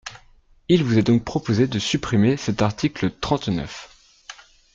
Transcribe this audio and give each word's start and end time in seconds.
Il 0.67 0.83
vous 0.83 0.97
est 0.97 1.03
donc 1.03 1.23
proposé 1.23 1.67
de 1.67 1.77
supprimer 1.77 2.35
cet 2.35 2.63
article 2.63 3.11
trente-neuf. 3.11 3.95